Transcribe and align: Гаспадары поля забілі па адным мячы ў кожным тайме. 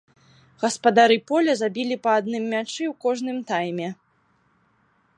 Гаспадары 0.63 1.17
поля 1.33 1.53
забілі 1.61 1.95
па 2.07 2.15
адным 2.23 2.43
мячы 2.57 2.75
ў 2.75 2.93
кожным 3.07 3.37
тайме. 3.53 3.89